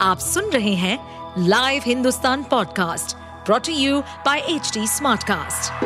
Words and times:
आप 0.00 0.18
सुन 0.18 0.50
रहे 0.50 0.74
हैं 0.74 0.98
live 1.48 1.82
Hindustan 1.86 2.42
podcast 2.42 3.16
brought to 3.46 3.72
you 3.72 4.00
by 4.00 4.38
H 4.38 4.72
smartcast. 4.78 5.84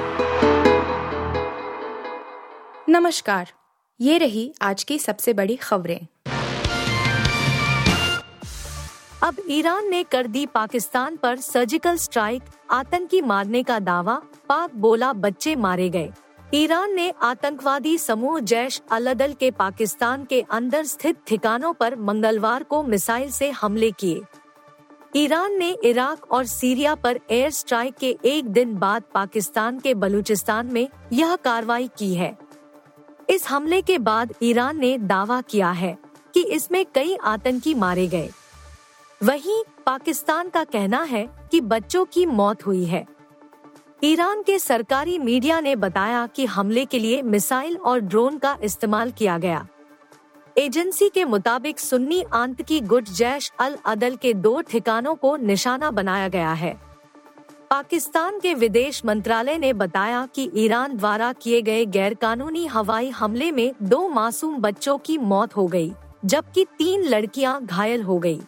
नमस्कार, 2.88 3.48
ये 4.00 4.18
रही 4.18 4.52
आज 4.62 4.82
की 4.84 4.98
सबसे 4.98 5.32
बड़ी 5.32 5.56
खबरें 5.56 6.00
अब 9.22 9.36
ईरान 9.50 9.88
ने 9.90 10.02
कर 10.02 10.26
दी 10.26 10.46
पाकिस्तान 10.46 11.16
पर 11.16 11.36
सर्जिकल 11.36 11.96
स्ट्राइक 11.96 12.42
आतंकी 12.70 13.20
मारने 13.20 13.62
का 13.62 13.78
दावा, 13.78 14.20
पाक 14.48 14.74
बोला 14.74 15.12
बच्चे 15.12 15.54
मारे 15.56 15.88
गए 15.88 16.10
ईरान 16.54 16.94
ने 16.94 17.12
आतंकवादी 17.22 17.96
समूह 17.98 18.38
जैश 18.40 18.80
अलदल 18.90 19.32
के 19.32 19.50
पाकिस्तान 19.50 20.24
के 20.24 20.40
अंदर 20.50 20.84
स्थित 20.84 21.16
ठिकानों 21.26 21.72
पर 21.72 21.96
मंगलवार 21.96 22.62
को 22.62 22.82
मिसाइल 22.82 23.30
से 23.30 23.50
हमले 23.50 23.90
किए। 23.90 24.22
ईरान 25.16 25.52
ने 25.52 25.70
इराक 25.84 26.32
और 26.32 26.46
सीरिया 26.46 26.94
पर 26.94 27.20
एयर 27.30 27.50
स्ट्राइक 27.50 27.94
के 27.94 28.16
एक 28.24 28.48
दिन 28.48 28.74
बाद 28.74 29.02
पाकिस्तान 29.14 29.78
के 29.78 29.94
बलूचिस्तान 29.94 30.72
में 30.72 30.88
यह 31.12 31.36
कार्रवाई 31.36 31.88
की 31.98 32.14
है। 32.14 32.36
इस 33.30 33.48
हमले 33.48 33.80
के 33.82 33.98
बाद 33.98 34.34
ईरान 34.42 34.78
ने 34.78 34.96
दावा 34.98 35.40
किया 35.40 35.70
है 35.70 35.96
कि 36.34 36.42
इसमें 36.44 36.84
कई 36.94 37.16
आतंकी 37.16 37.74
मारे 37.74 38.06
गए। 38.06 38.30
वहीं 39.20 39.62
पाकिस्तान 39.86 40.48
का 40.48 40.64
कहना 40.64 41.02
है 41.02 41.28
कि 41.50 41.60
बच्चों 41.60 42.04
की 42.04 42.26
मौत 42.26 42.66
हुई 42.66 42.84
है। 42.84 43.06
ईरान 44.04 44.42
के 44.42 44.58
सरकारी 44.58 45.18
मीडिया 45.18 45.60
ने 45.60 45.74
बताया 45.76 46.26
कि 46.26 46.44
हमले 46.46 46.84
के 46.84 46.98
लिए 46.98 47.20
मिसाइल 47.22 47.76
और 47.76 48.00
ड्रोन 48.00 48.38
का 48.38 48.56
इस्तेमाल 48.62 49.10
किया 49.10 49.36
गया 49.38 49.66
एजेंसी 50.58 51.08
के 51.08 51.24
मुताबिक 51.24 51.80
सुन्नी 51.80 52.22
आंत 52.32 52.62
की 52.62 52.80
गुट 52.80 53.08
जैश 53.08 53.50
अल 53.60 53.76
अदल 53.86 54.16
के 54.16 54.32
दो 54.34 54.60
ठिकानों 54.60 55.14
को 55.14 55.36
निशाना 55.36 55.90
बनाया 55.90 56.28
गया 56.28 56.52
है 56.52 56.74
पाकिस्तान 57.70 58.38
के 58.40 58.54
विदेश 58.54 59.04
मंत्रालय 59.04 59.58
ने 59.58 59.72
बताया 59.72 60.26
कि 60.26 60.50
ईरान 60.56 60.96
द्वारा 60.96 61.32
किए 61.32 61.62
गए 61.62 61.84
गैरकानूनी 61.86 62.66
हवाई 62.66 63.10
हमले 63.10 63.50
में 63.52 63.72
दो 63.82 64.08
मासूम 64.08 64.56
बच्चों 64.58 64.96
की 64.98 65.18
मौत 65.18 65.56
हो 65.56 65.66
गई, 65.66 65.92
जबकि 66.24 66.64
तीन 66.78 67.02
लड़कियाँ 67.04 67.60
घायल 67.64 68.02
हो 68.02 68.18
गई। 68.18 68.40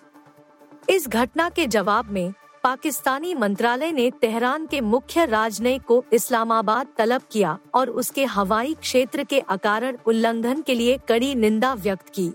इस 0.91 1.09
घटना 1.09 1.49
के 1.49 1.67
जवाब 1.67 2.11
में 2.11 2.33
पाकिस्तानी 2.65 3.35
मंत्रालय 3.35 3.91
ने 3.93 4.11
तेहरान 4.11 4.67
के 4.67 4.81
मुख्य 4.81 5.25
राजनयिक 5.27 5.83
को 5.83 6.05
इस्लामाबाद 6.13 6.89
तलब 6.97 7.23
किया 7.31 7.59
और 7.75 7.91
उसके 7.91 8.25
हवाई 8.25 8.75
क्षेत्र 8.75 9.25
के 9.25 9.39
अकारण 9.41 9.97
उल्लंघन 10.07 10.61
के 10.63 10.75
लिए 10.75 10.99
कड़ी 11.09 11.35
निंदा 11.35 11.73
व्यक्त 11.75 12.09
की। 12.09 12.29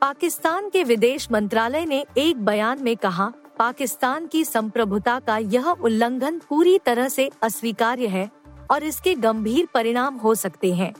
पाकिस्तान 0.00 0.68
के 0.70 0.82
विदेश 0.84 1.30
मंत्रालय 1.32 1.84
ने 1.84 2.04
एक 2.18 2.44
बयान 2.44 2.82
में 2.82 2.96
कहा, 2.96 3.32
पाकिस्तान 3.58 4.26
की 4.26 4.44
संप्रभुता 4.44 5.18
का 5.20 5.36
यह 5.38 5.68
उल्लंघन 5.70 6.40
पूरी 6.48 6.78
तरह 6.78 7.08
से 7.08 7.30
अस्वीकार्य 7.42 8.06
है 8.06 8.30
और 8.70 8.84
इसके 8.84 9.14
गंभीर 9.14 9.68
परिणाम 9.74 10.16
हो 10.16 10.34
सकते 10.34 10.72
हैं। 10.74 10.92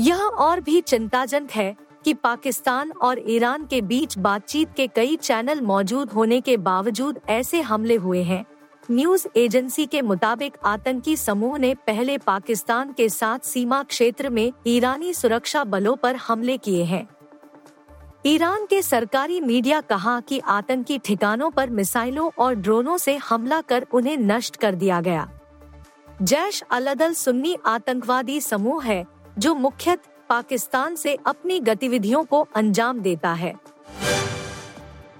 यह 0.00 0.16
और 0.16 0.60
भी 0.60 0.80
चिंताजनक 0.80 1.50
है 1.50 1.74
कि 2.06 2.14
पाकिस्तान 2.14 2.92
और 2.92 3.20
ईरान 3.30 3.66
के 3.66 3.80
बीच 3.80 4.18
बातचीत 4.18 4.68
के 4.76 4.86
कई 4.86 5.16
चैनल 5.16 5.60
मौजूद 5.60 6.10
होने 6.10 6.40
के 6.40 6.56
बावजूद 6.56 7.20
ऐसे 7.28 7.60
हमले 7.60 7.94
हुए 7.94 8.22
हैं। 8.22 8.44
न्यूज़ 8.90 9.26
एजेंसी 9.36 9.86
के 9.86 10.02
मुताबिक 10.02 10.56
आतंकी 10.64 11.16
समूह 11.16 11.58
ने 11.58 11.74
पहले 11.74 12.18
पाकिस्तान 12.18 12.92
के 12.92 13.08
साथ 13.08 13.38
सीमा 13.38 13.82
क्षेत्र 13.82 14.30
में 14.30 14.52
ईरानी 14.66 15.14
सुरक्षा 15.14 15.64
बलों 15.64 15.96
पर 15.96 16.16
हमले 16.16 16.56
किए 16.56 16.84
हैं। 16.84 17.08
ईरान 18.26 18.66
के 18.66 18.82
सरकारी 18.82 19.40
मीडिया 19.40 19.80
कहा 19.80 20.20
कि 20.20 20.38
आतंकी 20.38 20.98
ठिकानों 20.98 21.50
पर 21.50 21.70
मिसाइलों 21.70 22.30
और 22.38 22.54
ड्रोनों 22.54 22.96
से 22.96 23.16
हमला 23.16 23.60
कर 23.60 23.86
उन्हें 23.92 24.16
नष्ट 24.16 24.56
कर 24.56 24.74
दिया 24.74 25.00
गया। 25.00 25.30
जैश 26.22 26.62
अलदल 26.70 27.14
सुन्नी 27.14 27.56
आतंकवादी 27.66 28.40
समूह 28.40 28.84
है, 28.84 29.06
जो 29.38 29.54
मुख्यतः 29.54 30.12
पाकिस्तान 30.28 30.96
से 30.96 31.18
अपनी 31.26 31.60
गतिविधियों 31.60 32.24
को 32.24 32.46
अंजाम 32.54 33.00
देता 33.00 33.32
है। 33.32 33.54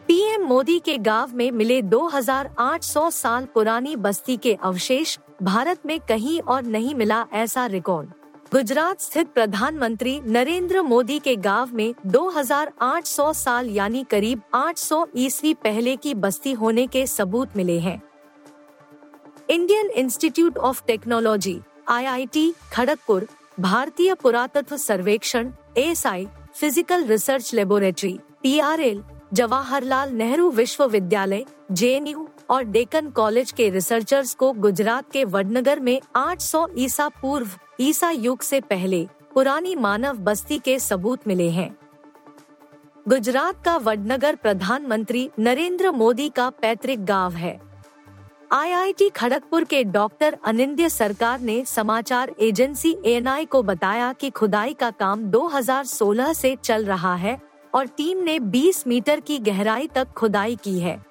पीएम 0.08 0.42
मोदी 0.42 0.78
के 0.78 0.98
गाँव 0.98 1.34
में 1.34 1.50
मिले 1.50 1.82
2800 1.82 3.10
साल 3.10 3.44
पुरानी 3.44 3.96
बस्ती 3.96 4.36
के 4.36 4.54
अवशेष 4.54 5.18
भारत 5.42 5.86
में 5.86 6.00
कहीं 6.00 6.40
और 6.40 6.62
नहीं 6.62 6.94
मिला 6.94 7.24
ऐसा 7.32 7.66
रिकॉर्ड। 7.66 8.08
गुजरात 8.52 9.00
स्थित 9.00 9.28
प्रधानमंत्री 9.28 10.20
नरेंद्र 10.20 10.82
मोदी 10.82 11.18
के 11.18 11.36
गाँव 11.36 11.70
में 11.72 11.94
2800 12.06 13.32
साल 13.32 13.70
यानी 13.70 14.04
करीब 14.10 14.42
800 14.54 15.06
ईस्वी 15.16 15.54
पहले 15.54 15.96
की 15.96 16.14
बस्ती 16.14 16.52
होने 16.52 16.86
के 16.86 17.06
सबूत 17.06 17.56
मिले 17.56 17.78
हैं। 17.78 18.00
Indian 19.50 19.90
Institute 19.90 20.58
of 20.58 20.82
Technology, 20.86 21.60
IIT, 21.88 22.52
Kharagpur 22.72 23.26
भारतीय 23.60 24.14
पुरातत्व 24.14 24.76
सर्वेक्षण 24.76 25.50
ASI 25.78 26.26
physical 26.54 27.04
research 27.04 27.52
laboratory 27.54 28.18
PRL 28.42 29.02
Jawaharlal 29.32 30.10
Nehru 30.12 30.50
विश्वविद्यालय 30.50 31.44
जेएनयू 31.72 32.28
और 32.50 32.64
डेकन 32.64 33.10
कॉलेज 33.10 33.52
के 33.52 33.70
रिसर्चर्स 33.70 34.34
को 34.34 34.52
गुजरात 34.52 35.10
के 35.12 35.24
वडनगर 35.24 35.80
में 35.80 36.00
800 36.16 36.66
ईसा 36.78 37.08
पूर्व, 37.22 37.48
ईसा 37.80 38.10
युग 38.10 38.42
से 38.42 38.60
पहले 38.60 39.06
पुरानी 39.34 39.74
मानव 39.74 40.18
बस्ती 40.18 40.58
के 40.58 40.78
सबूत 40.78 41.26
मिले 41.28 41.48
हैं। 41.50 41.76
गुजरात 43.08 43.64
का 43.64 43.76
वडनगर 43.76 44.34
प्रधानमंत्री 44.34 45.28
नरेंद्र 45.38 45.90
मोदी 45.90 46.28
का 46.28 46.50
पैतृक 46.50 46.98
गाँव 46.98 47.32
है। 47.32 47.60
आईआईटी 48.52 49.08
खड़गपुर 49.08 49.64
के 49.64 49.84
डॉक्टर 49.84 50.36
अनिंद्य 50.44 50.88
सरकार 50.88 51.40
ने 51.40 51.64
समाचार 51.64 52.34
एजेंसी 52.40 52.96
एएनआई 53.04 53.44
को 53.44 53.62
बताया 53.62 54.12
कि 54.12 54.30
खुदाई 54.30 54.74
का 54.74 54.90
काम 54.90 55.22
2016 55.30 56.34
से 56.34 56.56
चल 56.64 56.84
रहा 56.84 57.14
है 57.14 57.40
और 57.74 57.86
टीम 57.86 58.18
ने 58.18 58.38
20 58.40 58.86
मीटर 58.86 59.20
की 59.20 59.38
गहराई 59.38 59.86
तक 59.86 60.08
खुदाई 60.08 60.56
की 60.56 60.78
है। 60.78 61.04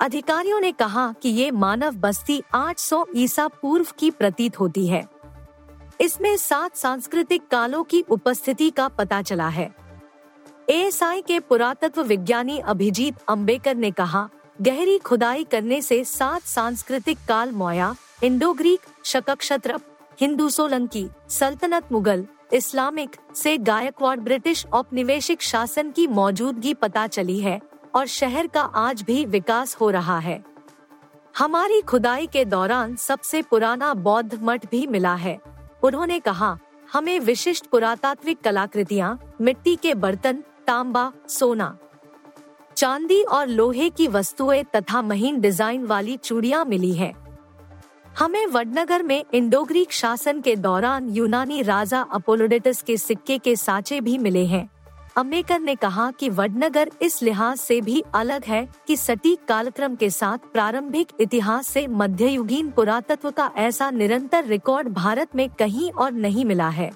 अधिकारियों 0.00 0.60
ने 0.60 0.72
कहा 0.72 1.14
कि 1.22 1.28
ये 1.28 1.50
मानव 1.50 1.94
बस्ती 1.94 2.42
800 2.54 3.04
ईसा 3.16 3.48
पूर्व 3.48 3.86
की 3.98 4.10
प्रतीत 4.10 4.60
होती 4.60 4.86
है। 4.86 5.04
इसमें 6.00 6.36
सात 6.36 6.76
सांस्कृतिक 6.76 7.48
कालों 7.48 7.82
की 7.84 8.04
उपस्थिति 8.10 8.70
का 8.70 8.88
पता 8.88 9.22
चला 9.22 9.48
है। 9.48 9.74
एएसआई 10.70 11.22
के 11.22 11.40
पुरातत्व 11.40 12.02
विज्ञानी 12.02 12.58
अभिजीत 12.58 13.14
अम्बेकर 13.28 13.74
ने 13.74 13.90
कहा 13.90 14.28
गहरी 14.60 14.98
खुदाई 14.98 15.44
करने 15.44 15.82
से 15.82 16.04
सात 16.04 16.42
सांस्कृतिक 16.42 17.18
काल 17.28 17.52
मौया, 17.52 17.94
इंडो 18.24 18.52
ग्रीक 18.52 18.80
शकक्षत्र, 19.04 19.78
हिंदू 20.20 20.48
सोलंकी, 20.48 21.06
सल्तनत 21.28 21.92
मुगल, 21.92 22.26
इस्लामिक 22.52 23.16
से 23.34 23.56
गायकवाड़ 23.58 24.18
ब्रिटिश 24.20 24.66
औपनिवेशिक 24.66 25.42
शासन 25.42 25.90
की 25.90 26.06
मौजूदगी 26.06 26.74
पता 26.74 27.06
चली 27.06 27.40
है 27.40 27.60
और 27.94 28.06
शहर 28.06 28.46
का 28.46 28.60
आज 28.60 29.02
भी 29.02 29.24
विकास 29.24 29.74
हो 29.74 29.90
रहा 29.90 30.18
है। 30.18 30.44
हमारी 31.38 31.80
खुदाई 31.80 32.26
के 32.26 32.44
दौरान 32.44 32.96
सबसे 32.96 33.42
पुराना 33.42 33.94
बौद्ध 33.94 34.38
मठ 34.42 34.70
भी 34.70 34.86
मिला 34.86 35.14
है। 35.14 35.38
उन्होंने 35.82 36.20
कहा, 36.20 36.58
हमें 36.92 37.20
विशिष्ट 37.20 37.66
पुरातात्विक 37.66 38.40
कलाकृतियाँ, 38.40 39.18
मिट्टी 39.40 39.76
के 39.76 39.94
बर्तन, 39.94 40.42
तांबा, 40.66 41.12
सोना 41.28 41.76
चांदी 42.76 43.22
और 43.22 43.48
लोहे 43.48 43.88
की 43.90 44.06
वस्तुएँ 44.08 44.62
तथा 44.76 45.02
महीन 45.02 45.40
डिज़ाइन 45.40 45.84
वाली 45.86 46.16
चूड़ियाँ 46.16 46.64
मिली 46.64 46.92
है। 46.92 47.12
हमें 48.18 48.46
वडनगर 48.46 49.02
में 49.02 49.24
इंडोग्रीक 49.34 49.92
शासन 49.92 50.40
के 50.40 50.56
दौरान 50.56 51.08
यूनानी 51.10 51.62
राजा 51.62 52.00
अपोलोडेटस 52.12 52.82
के 52.82 52.96
सिक्के 52.96 53.38
के 53.38 53.56
साचे 53.56 54.00
भी 54.00 54.16
मिले 54.18 54.44
हैं। 54.46 54.68
अम्बेकर 55.16 55.60
ने 55.60 55.74
कहा 55.74 56.10
कि 56.10 56.28
वडनगर 56.28 56.90
इस 57.02 57.22
लिहाज 57.22 57.58
से 57.58 57.80
भी 57.80 58.02
अलग 58.14 58.44
है 58.44 58.66
कि 58.86 58.96
सटीक 58.96 59.44
कालक्रम 59.48 59.96
के 59.96 60.10
साथ 60.10 60.52
प्रारंभिक 60.52 61.12
इतिहास 61.20 61.66
से 61.66 61.86
मध्ययुगीन 61.86 62.70
पुरातत्व 62.70 63.30
का 63.30 63.50
ऐसा 63.56 63.90
निरंतर 63.90 64.44
रिकॉर्ड 64.44 64.88
भारत 64.88 65.36
में 65.36 65.48
कहीं 65.50 65.90
और 65.92 66.12
नहीं 66.12 66.44
मिला 66.44 66.68
है। 66.68 66.90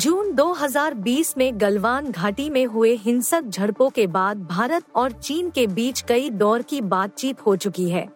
जून 0.00 0.32
2020 0.32 1.38
में 1.38 1.60
गलवान 1.60 2.10
घाटी 2.10 2.50
में 2.50 2.66
हुए 2.66 2.94
हिंसक 2.94 3.42
झड़पों 3.42 3.90
के 3.90 4.06
बाद 4.06 4.42
भारत 4.44 4.84
और 4.94 5.12
चीन 5.12 5.50
के 5.50 5.66
बीच 5.66 6.00
कई 6.00 6.30
दौर 6.30 6.62
की 6.62 6.80
बातचीत 6.80 7.40
हो 7.40 7.56
चुकी 7.56 7.90
है। 7.90 8.08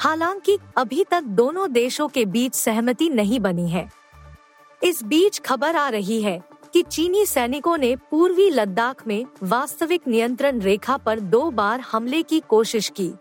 हालाँकि 0.00 0.58
अभी 0.76 1.04
तक 1.10 1.22
दोनों 1.22 1.72
देशों 1.72 2.08
के 2.08 2.24
बीच 2.24 2.54
सहमति 2.54 3.08
नहीं 3.08 3.40
बनी 3.40 3.68
है। 3.68 3.90
इस 4.82 5.04
बीच 5.04 5.38
खबर 5.38 5.76
आ 5.76 5.88
रही 5.88 6.22
है 6.22 6.42
कि 6.72 6.82
चीनी 6.82 7.26
सैनिकों 7.26 7.76
ने 7.76 7.96
पूर्वी 7.96 8.50
लद्दाख 8.50 9.06
में 9.06 9.26
वास्तविक 9.42 10.08
नियंत्रण 10.08 10.60
रेखा 10.60 10.96
पर 10.96 11.20
दो 11.20 11.50
बार 11.50 11.80
हमले 11.80 12.22
की 12.22 12.40
कोशिश 12.40 12.88
की। 12.88 13.12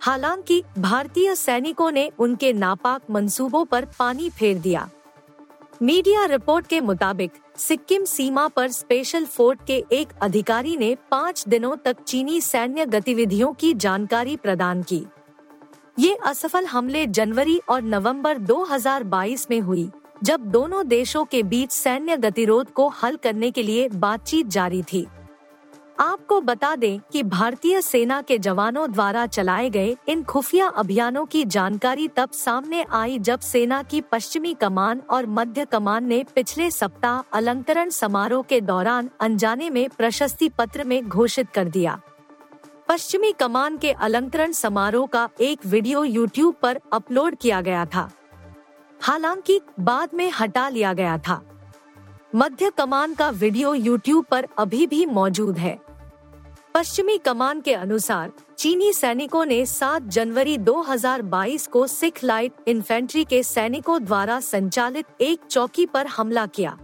हालाँकि 0.00 0.62
भारतीय 0.78 1.34
सैनिकों 1.34 1.90
ने 1.90 2.10
उनके 2.18 2.52
नापाक 2.52 3.02
मंसूबों 3.10 3.64
पर 3.64 3.84
पानी 3.98 4.30
फेर 4.30 4.58
दिया। 4.58 4.90
मीडिया 5.82 6.24
रिपोर्ट 6.24 6.66
के 6.66 6.80
मुताबिक, 6.80 7.30
सिक्किम 7.56 8.04
सीमा 8.04 8.46
पर 8.48 8.68
स्पेशल 8.68 9.24
फोर्ट 9.24 9.60
के 9.66 9.84
एक 9.92 10.08
अधिकारी 10.22 10.76
ने 10.76 10.96
पाँच 11.10 11.44
दिनों 11.48 11.76
तक 11.76 11.96
चीनी 12.06 12.40
सैन्य 12.40 12.86
गतिविधियों 12.86 13.52
की 13.52 13.74
जानकारी 13.74 14.36
प्रदान 14.36 14.82
की। 14.82 15.04
ये 15.98 16.16
असफल 16.26 16.64
हमले 16.64 17.06
जनवरी 17.06 17.60
और 17.68 17.82
नवंबर 17.82 18.38
2022 18.38 19.46
में 19.50 19.60
हुई, 19.60 19.88
जब 20.22 20.40
दोनों 20.40 20.86
देशों 20.88 21.24
के 21.24 21.42
बीच 21.42 21.72
सैन्य 21.72 22.16
गतिरोध 22.16 22.70
को 22.70 22.88
हल 22.88 23.16
करने 23.16 23.50
के 23.50 23.62
लिए 23.62 23.88
बातचीत 23.88 24.46
जारी 24.46 24.82
थी। 24.82 25.06
आपको 26.00 26.40
बता 26.40 26.76
दें 26.76 27.00
कि 27.12 27.22
भारतीय 27.22 27.82
सेना 27.82 28.22
के 28.22 28.38
जवानों 28.38 28.92
द्वारा 28.92 29.26
चलाए 29.26 29.70
गए 29.70 29.96
इन 30.08 30.22
खुफिया 30.22 30.66
अभियानों 30.68 31.26
की 31.26 31.44
जानकारी 31.44 32.08
तब 32.08 32.30
सामने 32.30 32.84
आई 32.92 33.18
जब 33.18 33.40
सेना 33.40 33.82
की 33.82 34.00
पश्चिमी 34.00 34.54
कमान 34.54 35.02
और 35.10 35.26
मध्य 35.26 35.64
कमान 35.64 36.04
ने 36.04 36.24
पिछले 36.34 36.70
सप्ताह 36.70 37.36
अलंकरण 37.36 37.90
समारोह 37.90 38.42
के 38.42 38.60
दौरान 38.60 39.10
अनजाने 39.20 39.70
में 39.70 39.88
प्रशस्ति 39.88 40.48
पत्र 40.48 40.84
में 40.84 41.08
घोषित 41.08 41.50
कर 41.50 41.68
दिया। 41.68 42.00
पश्चिमी 42.88 43.32
कमान 43.32 43.76
के 43.76 43.92
अलंकरण 43.92 44.52
समारोह 44.52 45.06
का 45.06 45.28
एक 45.40 45.66
वीडियो 45.66 46.04
यूट्यूब 46.04 46.54
पर 46.62 46.80
अपलोड 46.92 47.36
किया 47.36 47.60
गया 47.60 47.86
था। 47.86 48.10
हालाँकि 49.02 49.60
बाद 49.80 50.08
में 50.14 50.30
हटा 50.40 50.68
लिया 50.68 50.92
गया 50.92 51.18
था। 51.18 51.42
मध्य 52.34 52.70
कमान 52.70 53.14
का 53.14 53.30
वीडियो 53.30 53.74
यूट्यूब 53.74 54.24
पर 54.24 54.46
अभी 54.58 54.86
भी 54.86 55.06
मौजूद 55.06 55.58
है। 55.58 55.85
पश्चिमी 56.76 57.18
कमान 57.18 57.60
के 57.60 57.74
अनुसार, 57.74 58.32
चीनी 58.58 58.92
सैनिकों 58.92 59.44
ने 59.44 59.66
7 59.66 60.02
जनवरी 60.02 60.58
2022 60.58 61.66
को 61.66 61.86
सिख 61.86 62.24
लाइट 62.24 62.52
इन्फेंट्री 62.66 63.24
के 63.24 63.42
सैनिकों 63.42 64.04
द्वारा 64.04 64.40
संचालित 64.40 65.06
एक 65.20 65.40
चौकी 65.50 65.86
पर 65.86 66.06
हमला 66.06 66.46
किया। 66.46 66.78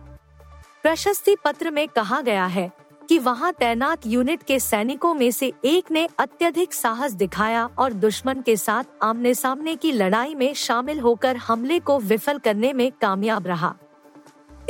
प्रशस्ति 0.83 1.37
पत्र 1.45 1.71
में 1.71 1.89
कहा 1.89 2.21
गया 2.21 2.47
है 2.47 2.73
कि 3.09 3.19
वहाँ 3.19 3.53
तैनात 3.53 4.07
यूनिट 4.07 4.43
के 4.43 4.59
सैनिकों 4.61 5.15
में 5.15 5.31
से 5.31 5.53
एक 5.65 5.91
ने 5.91 6.09
अत्यधिक 6.19 6.75
साहस 6.75 7.13
दिखाया 7.13 7.69
और 7.79 7.93
दुश्मन 7.93 8.41
के 8.41 8.57
साथ 8.57 8.85
आमने 9.03 9.35
सामने 9.35 9.77
की 9.77 9.93
लड़ाई 9.93 10.35
में 10.35 10.55
शामिल 10.55 11.01
होकर 11.01 11.37
हमले 11.37 11.81
को 11.81 11.99
विफल 11.99 12.39
करने 12.39 12.73
में 12.73 12.93
कामयाब 12.93 13.47
रहा। 13.47 13.75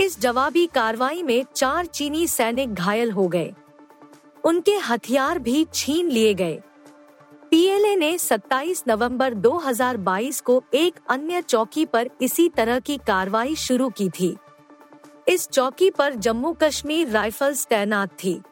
इस 0.00 0.20
जवाबी 0.20 0.66
कार्रवाई 0.66 1.22
में 1.22 1.44
चार 1.56 1.86
चीनी 1.86 2.26
सैनिक 2.26 2.74
घायल 2.74 3.10
हो 3.10 3.28
गए। 3.28 3.54
उनके 4.44 4.76
हथियार 4.76 5.38
भी 5.38 5.66
छीन 5.74 6.08
लिए 6.08 6.34
गए। 6.34 6.60
पीएलए 7.50 7.96
ने 7.96 8.18
27 8.18 8.84
नवंबर 8.88 9.34
2022 9.34 10.40
को 10.40 10.64
एक 10.74 10.94
अन्य 11.08 11.42
चौकी 11.42 11.84
पर 11.84 12.10
इसी 12.22 12.48
तरह 12.48 12.78
की 12.78 12.96
कार्रवाई 12.96 13.54
शुरू 13.54 13.88
की 13.88 14.10
थी। 14.10 14.36
इस 15.28 15.48
चौकी 15.48 15.90
पर 15.90 16.14
जम्मू 16.14 16.52
कश्मीर 16.52 17.08
राइफल्स 17.08 17.66
तैनात 17.66 18.10
थी। 18.24 18.42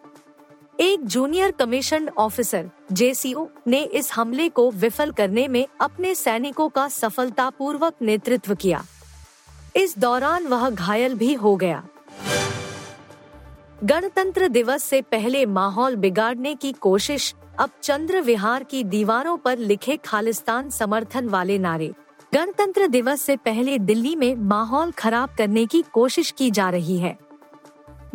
एक 0.81 1.07
जूनियर 1.07 1.51
कमीशन 1.51 2.09
ऑफिसर, 2.09 2.71
जेसीओ, 2.93 3.47
ने 3.67 3.83
इस 3.83 4.13
हमले 4.15 4.49
को 4.49 4.71
विफल 4.71 5.11
करने 5.11 5.49
में 5.49 5.67
अपने 5.81 6.15
सैनिकों 6.15 6.69
का 6.69 6.89
सफलतापूर्वक 6.89 7.95
नेतृत्व 8.03 8.55
किया। 8.55 8.85
इस 9.77 9.99
दौरान 9.99 10.47
वह 10.47 10.71
घायल 10.71 11.15
भी 11.15 11.35
हो 11.35 11.57
गया। 11.57 11.87
गणतंत्र 13.85 14.49
दिवस 14.49 14.85
से 14.85 15.03
पहले 15.03 15.47
माहौल 15.47 15.97
बिगाड़ने 15.97 16.55
की 16.55 16.73
कोशिश, 16.73 17.35
अब 17.59 17.71
चंद्र 17.83 18.21
विहार 18.21 18.65
की 18.65 18.85
दीवारों 18.85 19.37
पर 19.37 19.59
लिखे 19.59 19.97
खालिस्तान 19.97 20.71
समर्थन 20.71 21.29
वाले 21.29 21.59
नारे। 21.59 21.93
गणतंत्र 22.35 22.87
दिवस 22.87 23.23
से 23.23 23.37
पहले 23.37 23.79
दिल्ली 23.79 24.17
में 24.17 24.35
माहौल 24.35 24.91
खराब 24.91 25.29
करने 25.39 25.67
की 25.67 25.85
कोशिश 25.93 26.31
की 26.31 26.51
जा 26.51 26.71
रही 26.71 26.99
है। 26.99 27.19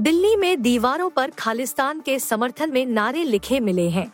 दिल्ली 0.01 0.35
में 0.35 0.61
दीवारों 0.61 1.09
पर 1.09 1.29
खालिस्तान 1.29 1.99
के 1.99 2.19
समर्थन 2.19 2.71
में 2.71 2.85
नारे 2.85 3.23
लिखे 3.23 3.59
मिले 3.59 3.89
हैं। 3.89 4.13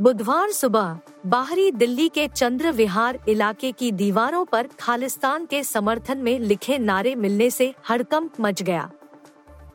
बुधवार 0.00 0.50
सुबह, 0.50 0.98
बाहरी 1.26 1.70
दिल्ली 1.70 2.08
के 2.08 2.28
चंद्र 2.28 2.70
विहार 2.70 3.18
इलाके 3.28 3.72
की 3.72 3.92
दीवारों 3.92 4.44
पर 4.44 4.68
खालिस्तान 4.80 5.46
के 5.46 5.64
समर्थन 5.64 6.18
में 6.18 6.38
लिखे 6.40 6.78
नारे 6.78 7.14
मिलने 7.14 7.50
से 7.50 7.74
हड़कंप 7.90 8.32
मच 8.40 8.62
गया। 8.62 8.90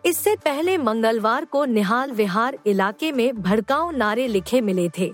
इससे 0.05 0.35
पहले 0.35 0.77
मंगलवार 0.77 1.45
को 1.45 1.65
निहाल 1.65 2.11
विहार 2.11 2.57
इलाके 2.65 3.11
में 3.11 3.41
भड़काऊ 3.41 3.91
नारे 3.91 4.27
लिखे 4.27 4.61
मिले 4.61 4.89
थे। 4.89 5.13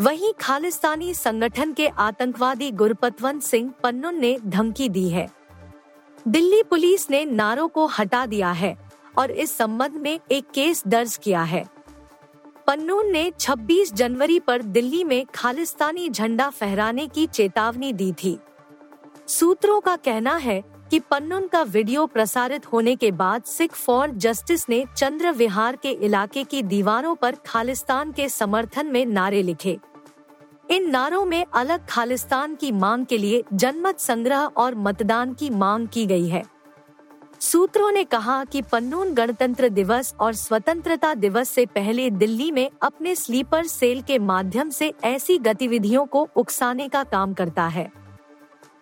वहीं 0.00 0.32
खालिस्तानी 0.40 1.14
संगठन 1.14 1.72
के 1.72 1.86
आतंकवादी 1.86 2.70
गुरपतवंत 2.70 3.42
सिंह 3.42 3.72
पन्नुन 3.82 4.20
ने 4.20 4.38
धमकी 4.44 4.88
दी 4.88 5.08
है। 5.08 5.28
दिल्ली 6.28 6.62
पुलिस 6.62 7.10
ने 7.10 7.24
नारों 7.24 7.68
को 7.68 7.86
हटा 7.86 8.26
दिया 8.26 8.52
है 8.52 8.76
और 9.18 9.30
इस 9.30 9.56
संबंध 9.56 9.92
में 9.92 10.20
एक 10.30 10.44
केस 10.54 10.82
दर्ज 10.86 11.16
किया 11.16 11.42
है। 11.42 11.64
पन्नून 12.66 13.10
ने 13.12 13.32
26 13.40 13.92
जनवरी 13.92 14.40
पर 14.40 14.62
दिल्ली 14.62 15.04
में 15.04 15.26
खालिस्तानी 15.34 16.08
झंडा 16.08 16.50
फहराने 16.50 17.06
की 17.06 17.26
चेतावनी 17.26 17.92
दी 17.92 18.12
थी। 18.12 18.38
सूत्रों 19.26 19.80
का 19.80 19.96
कहना 19.96 20.36
है 20.36 20.62
कि 20.90 20.98
पन्नुन 21.00 21.46
का 21.46 21.62
वीडियो 21.62 22.06
प्रसारित 22.06 22.66
होने 22.72 22.96
के 22.96 23.10
बाद 23.10 23.42
सिख 23.42 23.72
फॉर 23.72 24.10
जस्टिस 24.10 24.68
ने 24.68 24.84
चंद्र 24.96 25.30
विहार 25.30 25.76
के 25.76 25.90
इलाके 25.90 26.44
की 26.44 26.62
दीवारों 26.62 27.14
पर 27.14 27.36
खालिस्तान 27.46 28.12
के 28.12 28.28
समर्थन 28.28 28.86
में 28.86 29.06
नारे 29.06 29.42
लिखे। 29.42 29.78
इन 30.70 30.90
नारों 30.90 31.24
में 31.24 31.44
अलग 31.54 31.86
खालिस्तान 31.86 32.54
की 32.54 32.72
मांग 32.72 33.06
के 33.06 33.18
लिए 33.18 33.42
जनमत 33.52 34.00
संग्रह 34.00 34.38
और 34.38 34.74
मतदान 34.74 35.34
की 35.34 35.50
मांग 35.50 35.88
की 35.88 36.06
गई 36.06 36.28
है। 36.28 36.42
सूत्रों 37.40 37.90
ने 37.92 38.04
कहा 38.04 38.44
कि 38.44 38.62
पन्नून 38.62 39.12
गणतंत्र 39.14 39.68
दिवस 39.68 40.14
और 40.20 40.32
स्वतंत्रता 40.32 41.14
दिवस 41.14 41.48
से 41.48 41.66
पहले 41.66 42.10
दिल्ली 42.10 42.50
में 42.50 42.70
अपने 42.82 43.14
स्लीपर 43.14 43.66
सेल 43.66 44.02
के 44.02 44.18
माध्यम 44.18 44.70
से 44.70 44.92
ऐसी 45.04 45.38
गतिविधियों 45.38 46.04
को 46.06 46.28
उकसाने 46.36 46.88
का 46.88 47.04
काम 47.04 47.34
करता 47.34 47.66
है। 47.66 47.90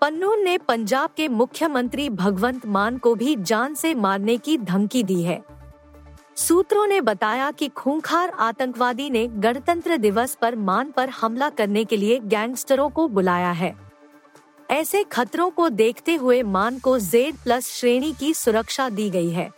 पन्नून 0.01 0.43
ने 0.43 0.59
पंजाब 0.59 1.11
के 1.17 1.29
मुख्यमंत्री 1.29 2.11
भगवंत 2.11 2.67
मान 2.67 2.99
को 2.99 3.15
भी 3.15 3.37
जान 3.37 3.75
से 3.75 3.95
मारने 3.95 4.37
की 4.37 4.59
धमकी 4.59 5.03
दी 5.03 5.23
है। 5.23 5.45
सूत्रों 6.37 6.87
ने 6.87 7.01
बताया 7.01 7.51
कि 7.51 7.69
खूंखार 7.69 8.29
आतंकवादी 8.29 9.11
ने 9.11 9.27
गणतंत्र 9.27 9.97
दिवस 9.97 10.35
पर 10.35 10.57
मान 10.57 10.91
पर 10.91 11.09
हमला 11.09 11.51
करने 11.51 11.85
के 11.85 11.97
लिए 11.97 12.19
गैंगस्टरों 12.19 12.91
को 12.91 13.09
बुलाया 13.09 13.51
है। 13.51 13.75
ऐसे 14.71 15.05
खतरों 15.05 15.51
को 15.51 15.69
देखते 15.69 16.15
हुए 16.15 16.43
मान 16.43 16.79
को 16.79 16.99
जेड 16.99 17.35
प्लस 17.35 17.69
श्रेणी 17.69 18.13
की 18.13 18.35
सुरक्षा 18.35 18.89
दी 18.89 19.11
गई 19.11 19.31
है। 19.31 19.51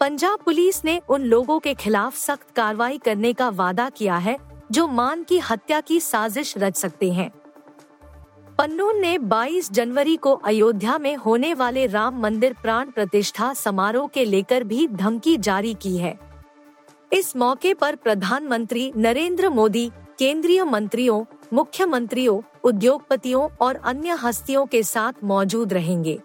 पंजाब 0.00 0.38
पुलिस 0.44 0.84
ने 0.84 1.00
उन 1.08 1.22
लोगों 1.22 1.58
के 1.58 1.74
खिलाफ 1.74 2.16
सख्त 2.16 2.46
कार्रवाई 2.56 2.98
करने 2.98 3.32
का 3.32 3.48
वादा 3.48 3.90
किया 3.90 4.16
है, 4.16 4.36
जो 4.72 4.86
मान 4.88 5.22
की 5.22 5.38
हत्या 5.38 5.80
की 5.80 6.00
साजिश 6.00 6.54
रच 6.58 6.76
सकते 6.76 7.12
हैं। 7.12 7.30
पन्नून 8.58 9.00
ने 9.00 9.16
22 9.18 9.70
जनवरी 9.72 10.16
को 10.16 10.32
अयोध्या 10.32 10.98
में 10.98 11.14
होने 11.16 11.54
वाले 11.54 11.86
राम 11.86 12.20
मंदिर 12.20 12.54
प्राण 12.62 12.90
प्रतिष्ठा 12.90 13.52
समारोह 13.54 14.06
के 14.06 14.24
लेकर 14.24 14.64
भी 14.64 14.86
धमकी 14.88 15.36
जारी 15.36 15.74
की 15.74 15.96
है। 15.98 16.18
इस 17.12 17.36
मौके 17.36 17.74
पर 17.74 17.94
प्रधानमंत्री 17.94 18.92
नरेंद्र 18.96 19.48
मोदी, 19.48 19.90
केंद्रीय 20.18 20.64
मंत्रियों, 20.64 21.24
मुख्यमंत्रियों, 21.52 22.40
उद्योगपतियों 22.64 23.48
और 23.60 23.80
अन्य 23.84 24.18
हस्तियों 24.22 24.64
के 24.66 24.82
साथ 24.82 25.24
मौजूद 25.24 25.72
रहेंगे। 25.72 26.18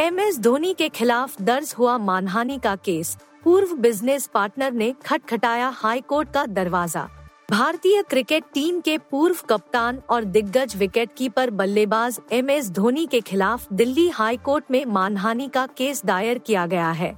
एम 0.00 0.20
एस 0.20 0.38
धोनी 0.38 0.74
के 0.74 0.88
खिलाफ 0.88 1.42
दर्ज 1.42 1.74
हुआ 1.78 1.98
मानहानि 1.98 2.58
का 2.58 2.76
केस। 2.76 3.16
पूर्व 3.44 3.74
बिज़नेस 3.76 4.26
पार्टनर 4.26 4.72
ने 4.72 4.94
खटखटाया 5.06 5.68
हाई 5.74 6.00
कोर्ट 6.00 6.32
का 6.32 6.46
दरवाज़ा। 6.46 7.08
भारतीय 7.50 8.02
क्रिकेट 8.02 8.44
टीम 8.54 8.80
के 8.80 8.96
पूर्व 8.98 9.36
कप्तान 9.48 10.00
और 10.10 10.24
दिग्गज 10.24 10.76
विकेटकीपर 10.76 11.50
बल्लेबाज 11.50 12.18
एम 12.32 12.50
एस 12.50 12.70
धोनी 12.70 13.06
के 13.06 13.20
खिलाफ 13.20 13.66
दिल्ली 13.72 14.08
हाई 14.08 14.36
कोर्ट 14.36 14.64
में 14.70 14.84
मानहानि 14.84 15.48
का 15.48 15.66
केस 15.66 16.04
दायर 16.06 16.38
किया 16.38 16.66
गया 16.66 16.90
है। 16.90 17.12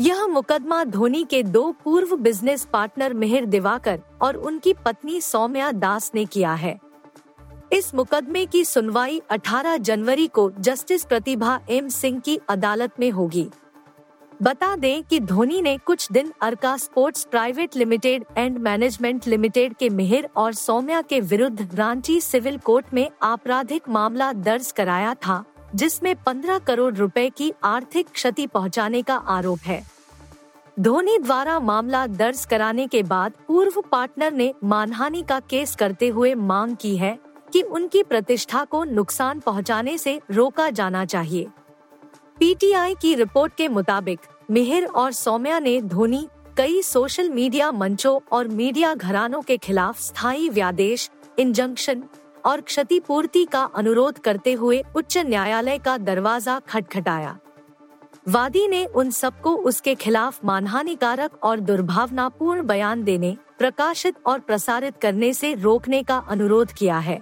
यह 0.00 0.26
मुकदमा 0.26 0.82
धोनी 0.84 1.24
के 1.24 1.42
दो 1.42 1.72
पूर्व 1.84 2.16
बिज़नेस 2.16 2.64
पार्टनर 2.72 3.14
मिहिर 3.14 3.46
दिवाकर 3.46 4.00
और 4.22 4.36
उनकी 4.36 4.74
पत्नी 4.74 5.20
सौम्या 5.20 5.72
दास 5.72 6.10
ने 6.14 6.24
किया 6.24 6.54
है। 6.54 6.78
इस 7.72 7.94
मुकदमे 7.94 8.46
की 8.46 8.64
सुनवाई 8.64 9.20
18 9.30 9.76
जनवरी 9.76 10.26
को 10.26 10.50
जस्टिस 10.58 11.04
प्रतिभा 11.04 11.60
एम 11.70 11.88
सिंह 11.88 12.20
की 12.20 12.40
अदालत 12.48 13.00
में 13.00 13.10
होगी। 13.10 13.48
बता 14.42 14.74
दें 14.76 15.02
कि 15.02 15.18
धोनी 15.20 15.60
ने 15.62 15.76
कुछ 15.78 16.10
दिन 16.12 16.32
Arka 16.42 16.76
sports 16.76 17.24
private 17.24 17.76
limited 17.76 18.24
and 18.36 18.58
management 18.58 19.26
limited 19.28 19.74
के 19.74 19.88
मिहिर 19.88 20.28
और 20.36 20.52
सौम्या 20.52 21.02
के 21.02 21.20
विरुद्ध 21.20 21.68
रांची 21.74 22.20
सिविल 22.20 22.58
कोर्ट 22.58 22.86
में 22.94 23.08
आपराधिक 23.22 23.88
मामला 23.88 24.32
दर्ज 24.32 24.72
कराया 24.72 25.14
था, 25.14 25.44
जिसमें 25.74 26.14
15 26.24 26.58
करोड़ 26.58 26.94
रुपए 26.94 27.28
की 27.30 27.52
आर्थिक 27.64 28.08
क्षति 28.08 28.46
पहुँचाने 28.46 29.02
का 29.02 29.16
आरोप 29.16 29.58
है। 29.58 29.82
धोनी 30.80 31.18
द्वारा 31.18 31.58
मामला 31.60 32.06
दर्ज 32.06 32.44
कराने 32.44 32.86
के 32.86 33.02
बाद 33.02 33.32
पूर्व 33.48 33.82
पार्टनर 33.92 34.32
ने 34.32 34.52
मानहानि 34.64 35.22
का 35.22 35.40
केस 35.40 35.74
करते 35.74 36.08
हुए 36.08 36.34
मांग 36.34 36.76
की 36.76 36.96
है 36.96 37.18
कि 37.52 37.62
उनकी 37.62 38.02
प्रतिष्ठा 38.02 38.64
को 38.64 38.84
नुकसान 38.84 39.40
पहुँचाने 39.40 39.98
से 39.98 40.20
रोका 40.30 40.70
जाना 40.70 41.04
चाहिए। 41.04 41.46
पीटीआई 42.40 42.94
की 42.94 43.14
रिपोर्ट 43.14 43.54
के 43.54 43.68
मुताबिक, 43.68 44.20
मिहिर 44.50 44.84
और 44.86 45.12
सौम्या 45.12 45.58
ने 45.58 45.80
धोनी, 45.80 46.26
कई 46.56 46.80
सोशल 46.82 47.28
मीडिया 47.30 47.70
मंचों 47.72 48.18
और 48.32 48.48
मीडिया 48.48 48.94
घरानों 48.94 49.40
के 49.42 49.56
खिलाफ 49.56 50.00
स्थायी 50.00 50.48
व्यादेश 50.48 51.10
इंजंक्शन 51.38 52.02
और 52.46 52.60
क्षतिपूर्ति 52.60 53.44
का 53.44 53.62
अनुरोध 53.74 54.18
करते 54.18 54.52
हुए 54.52 54.82
उच्च 54.96 55.18
न्यायालय 55.18 55.78
का 55.78 55.96
दरवाज़ा 55.98 56.58
खटखटाया। 56.68 57.38
वादी 58.28 58.66
ने 58.68 58.84
उन 58.86 59.10
सबको 59.10 59.56
उसके 59.62 59.94
खिलाफ 59.94 60.44
मानहानिकारक 60.44 61.42
और 61.42 61.60
दुर्भावनापूर्ण 61.60 62.66
बयान 62.66 63.04
देने, 63.04 63.36
प्रकाशित 63.58 64.14
और 64.26 64.40
प्रसारित 64.40 64.96
करने 64.96 65.32
से 65.34 65.54
रोकने 65.54 66.02
का 66.02 66.18
अनुरोध 66.18 66.72
किया 66.72 66.98
है। 66.98 67.20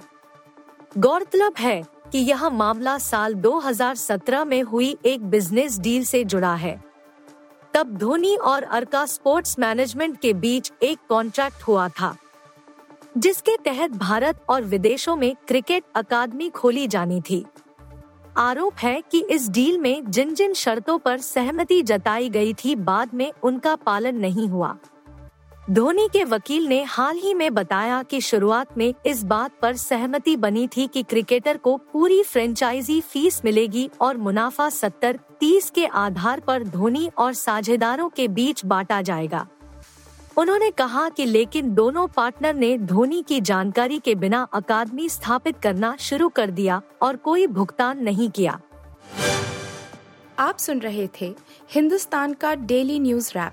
गौरतलब 0.98 1.54
है 1.58 1.82
कि 2.12 2.18
यह 2.18 2.48
मामला 2.48 2.96
साल 2.98 3.34
2017 3.34 4.44
में 4.44 4.62
हुई 4.62 4.96
एक 5.04 5.24
बिज़नेस 5.24 5.78
डील 5.78 6.04
से 6.04 6.24
जुड़ा 6.24 6.54
है। 6.54 6.82
तब 7.74 7.96
धोनी 7.98 8.34
और 8.36 8.62
अर्का 8.62 9.04
स्पोर्ट्स 9.06 9.58
मैनेजमेंट 9.58 10.18
के 10.20 10.32
बीच 10.32 10.72
एक 10.82 10.98
कॉन्ट्रैक्ट 11.08 11.62
हुआ 11.62 11.88
था, 11.88 12.14
जिसके 13.18 13.56
तहत 13.56 13.90
भारत 13.90 14.44
और 14.48 14.62
विदेशों 14.64 15.16
में 15.16 15.34
क्रिकेट 15.48 15.84
अकादमी 15.94 16.48
खोली 16.50 16.86
जानी 16.86 17.20
थी। 17.20 17.44
आरोप 18.36 18.74
है 18.74 19.02
कि 19.10 19.24
इस 19.30 19.48
डील 19.50 19.78
में 19.78 20.10
जिन 20.10 20.34
जिन 20.34 20.52
शर्तों 20.54 20.98
पर 20.98 21.18
सहमति 21.18 21.82
जताई 21.82 22.28
गई 22.28 22.54
थी, 22.54 22.74
बाद 22.76 23.14
में 23.14 23.32
उनका 23.42 23.74
पालन 23.76 24.16
नहीं 24.16 24.48
हुआ। 24.48 24.76
धोनी 25.70 26.08
के 26.12 26.24
वकील 26.24 26.66
ने 26.66 26.82
हाल 26.82 27.16
ही 27.16 27.34
में 27.34 27.54
बताया 27.54 28.02
कि 28.02 28.20
शुरुआत 28.20 28.78
में 28.78 28.94
इस 29.06 29.22
बात 29.22 29.52
पर 29.62 29.76
सहमति 29.76 30.36
बनी 30.36 30.66
थी 30.68 30.86
कि 30.86 31.02
क्रिकेटर 31.02 31.56
को 31.56 31.76
पूरी 31.92 32.22
फ्रेंचाइजी 32.22 33.00
फ़ीस 33.00 33.40
मिलेगी 33.44 33.90
और 34.00 34.16
मुनाफा 34.16 34.68
सत्तर 34.68 35.18
तीस 35.40 35.70
के 35.70 35.86
आधार 35.86 36.40
पर 36.40 36.64
धोनी 36.64 37.10
और 37.18 37.32
साझेदारों 37.32 38.08
के 38.08 38.28
बीच 38.28 38.64
बांटा 38.64 39.02
जाएगा। 39.02 39.46
उन्होंने 40.36 40.70
कहा 40.70 41.08
कि 41.08 41.24
लेकिन 41.24 41.74
दोनों 41.74 42.06
पार्टनर 42.06 42.54
ने 42.54 42.78
धोनी 42.78 43.22
की 43.22 43.40
जानकारी 43.40 43.98
के 43.98 44.14
बिना 44.14 44.46
अकादमी 44.52 45.08
स्थापित 45.08 45.58
करना 45.58 45.96
शुरू 46.00 46.28
कर 46.28 46.50
दिया 46.50 46.82
और 47.02 47.16
कोई 47.16 47.46
भुगतान 47.46 48.02
नहीं 48.02 48.30
किया। 48.30 48.60
आप 50.38 50.58
सुन 50.58 50.78
रहे 50.78 51.08
थे 51.20 51.34
हिंदुस्तान 51.70 52.32
का 52.32 52.54
डेली 52.54 52.98
न्यूज़ 53.00 53.30
रैप। 53.30 53.52